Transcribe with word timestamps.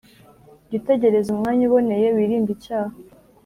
Jya 0.67 0.75
utegereza 0.79 1.27
umwanya 1.35 1.63
uboneye, 1.65 2.07
wirinde 2.15 2.51
icyaha, 2.57 2.93